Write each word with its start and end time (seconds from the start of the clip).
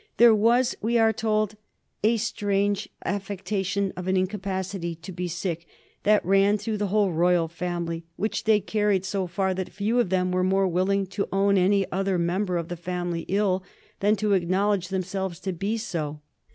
There 0.17 0.33
was, 0.33 0.73
we 0.81 0.97
are 0.97 1.13
told, 1.13 1.57
a 2.03 2.17
strange 2.17 2.89
affectation 3.05 3.93
of 3.95 4.07
an 4.07 4.17
incapacity 4.17 4.95
to 4.95 5.11
be 5.11 5.27
sick 5.27 5.67
that 6.01 6.25
ran 6.25 6.57
through 6.57 6.77
the 6.77 6.87
whole 6.87 7.13
royal 7.13 7.47
family, 7.47 8.03
which 8.15 8.45
they 8.45 8.59
carried 8.61 9.05
so 9.05 9.27
far 9.27 9.53
that 9.53 9.69
few 9.69 9.99
of 9.99 10.09
them 10.09 10.31
were 10.31 10.43
more 10.43 10.67
willing 10.67 11.05
to 11.05 11.29
own 11.31 11.55
any 11.55 11.85
other 11.91 12.17
member 12.17 12.57
of 12.57 12.67
the 12.67 12.77
family 12.77 13.25
ill 13.27 13.61
than 13.99 14.15
to 14.15 14.33
acknowledge 14.33 14.87
themselves 14.87 15.39
to 15.41 15.53
be 15.53 15.77
so. 15.77 16.19